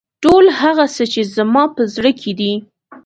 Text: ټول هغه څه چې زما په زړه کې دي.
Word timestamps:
ټول 0.23 0.45
هغه 0.61 0.85
څه 0.95 1.03
چې 1.13 1.21
زما 1.35 1.63
په 1.75 1.81
زړه 1.93 2.11
کې 2.21 2.31
دي. 2.39 2.53